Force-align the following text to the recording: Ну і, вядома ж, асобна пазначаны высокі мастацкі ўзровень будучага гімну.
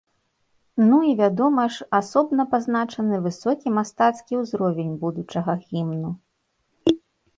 Ну 0.87 0.97
і, 1.09 1.11
вядома 1.19 1.65
ж, 1.75 1.85
асобна 1.99 2.45
пазначаны 2.55 3.15
высокі 3.27 3.67
мастацкі 3.77 4.41
ўзровень 4.41 4.93
будучага 5.05 5.51
гімну. 5.67 6.11